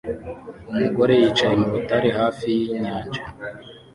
Umugore 0.71 1.13
yicaye 1.21 1.55
mu 1.61 1.67
rutare 1.73 2.09
hafi 2.19 2.45
y'inyanja 2.67 3.21